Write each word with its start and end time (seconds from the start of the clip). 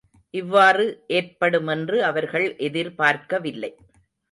இவ்வாறு 0.33 0.85
ஏற்படுமென்று 1.09 2.03
அவர்கள் 2.03 2.55
எதிர்ப்பார்க்கவில்லை. 2.59 3.71